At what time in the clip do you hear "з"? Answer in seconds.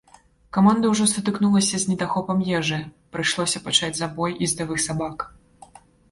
1.83-1.89